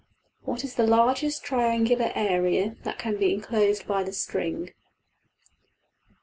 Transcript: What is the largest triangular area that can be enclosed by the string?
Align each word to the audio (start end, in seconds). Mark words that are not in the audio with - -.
What 0.41 0.63
is 0.63 0.73
the 0.73 0.87
largest 0.87 1.43
triangular 1.43 2.11
area 2.15 2.75
that 2.85 2.97
can 2.97 3.17
be 3.17 3.35
enclosed 3.35 3.85
by 3.85 4.01
the 4.01 4.11
string? 4.13 4.71